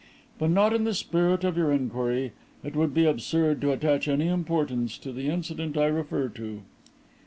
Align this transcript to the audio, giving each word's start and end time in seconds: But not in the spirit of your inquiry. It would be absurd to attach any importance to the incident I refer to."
But 0.39 0.49
not 0.49 0.73
in 0.73 0.83
the 0.83 0.95
spirit 0.95 1.43
of 1.43 1.55
your 1.55 1.71
inquiry. 1.71 2.31
It 2.63 2.75
would 2.75 2.91
be 2.91 3.05
absurd 3.05 3.61
to 3.61 3.71
attach 3.71 4.07
any 4.07 4.29
importance 4.29 4.97
to 4.97 5.11
the 5.11 5.27
incident 5.29 5.77
I 5.77 5.85
refer 5.85 6.27
to." 6.29 6.63